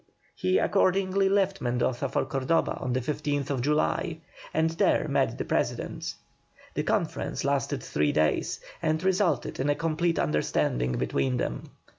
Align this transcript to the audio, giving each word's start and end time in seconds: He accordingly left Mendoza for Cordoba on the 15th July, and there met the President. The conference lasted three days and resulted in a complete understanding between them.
He 0.33 0.57
accordingly 0.57 1.29
left 1.29 1.61
Mendoza 1.61 2.09
for 2.09 2.25
Cordoba 2.25 2.75
on 2.79 2.91
the 2.93 3.01
15th 3.01 3.61
July, 3.61 4.17
and 4.51 4.71
there 4.71 5.07
met 5.07 5.37
the 5.37 5.45
President. 5.45 6.15
The 6.73 6.81
conference 6.81 7.43
lasted 7.45 7.83
three 7.83 8.11
days 8.11 8.59
and 8.81 9.03
resulted 9.03 9.59
in 9.59 9.69
a 9.69 9.75
complete 9.75 10.17
understanding 10.17 10.93
between 10.97 11.37
them. 11.37 11.69